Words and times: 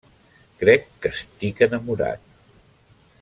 Crec 0.61 0.87
que 1.03 1.11
estic 1.17 1.63
enamorat. 1.69 2.25